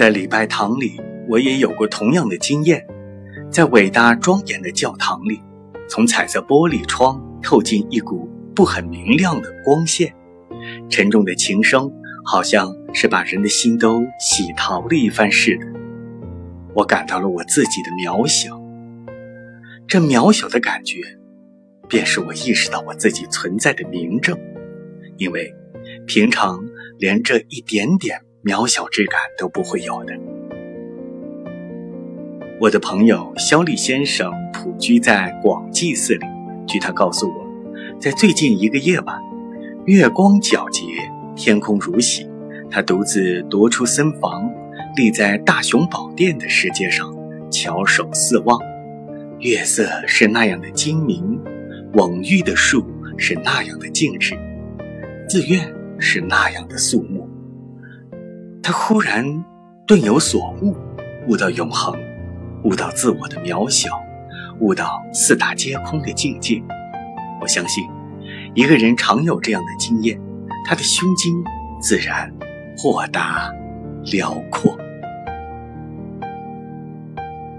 [0.00, 0.98] 在礼拜堂里，
[1.28, 2.86] 我也有过同样的经验。
[3.52, 5.42] 在伟大庄严的教堂里，
[5.90, 10.14] 从彩色玻璃窗透进一股不很明亮的光线，
[10.88, 11.92] 沉重的琴声
[12.24, 15.66] 好像是把人的心都洗淘了一番似的。
[16.74, 18.58] 我感到了我自己的渺小，
[19.86, 21.02] 这渺小的感觉，
[21.88, 24.34] 便是我意识到我自己存在的明证，
[25.18, 25.54] 因为
[26.06, 26.58] 平常
[26.98, 30.14] 连这一点点渺小之感都不会有的。
[32.58, 36.26] 我的朋友肖立先生普居在广济寺里。
[36.66, 37.46] 据他告诉我，
[37.98, 39.18] 在最近一个夜晚，
[39.84, 40.84] 月光皎洁，
[41.34, 42.26] 天空如洗，
[42.70, 44.50] 他独自踱出僧房，
[44.96, 47.14] 立在大雄宝殿的石阶上，
[47.50, 48.58] 翘首四望。
[49.40, 51.38] 月色是那样的精明，
[51.92, 52.86] 蓊郁的树
[53.18, 54.34] 是那样的静止，
[55.28, 57.19] 寺院是那样的肃穆。
[58.70, 59.44] 他忽然
[59.84, 60.76] 顿有所悟，
[61.26, 61.92] 悟到永恒。
[62.62, 63.90] 悟到自我的渺小，
[64.60, 66.62] 悟到四大皆空的境界。
[67.40, 67.82] 我相信，
[68.54, 70.20] 一个人常有这样的经验，
[70.64, 71.34] 他的胸襟
[71.80, 72.32] 自然
[72.78, 73.52] 豁达
[74.04, 74.78] 辽阔。